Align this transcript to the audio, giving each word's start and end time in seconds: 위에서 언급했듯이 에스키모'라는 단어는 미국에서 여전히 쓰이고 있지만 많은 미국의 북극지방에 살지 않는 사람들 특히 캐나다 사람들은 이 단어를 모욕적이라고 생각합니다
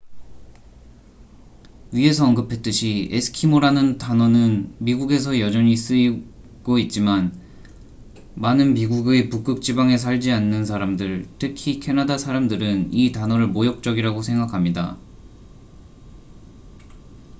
위에서 1.91 2.25
언급했듯이 2.25 3.09
에스키모'라는 3.11 3.99
단어는 3.99 4.73
미국에서 4.79 5.39
여전히 5.39 5.75
쓰이고 5.77 6.79
있지만 6.79 7.39
많은 8.33 8.73
미국의 8.73 9.29
북극지방에 9.29 9.97
살지 9.99 10.31
않는 10.31 10.65
사람들 10.65 11.27
특히 11.37 11.79
캐나다 11.79 12.17
사람들은 12.17 12.95
이 12.95 13.11
단어를 13.11 13.45
모욕적이라고 13.45 14.23
생각합니다 14.23 14.97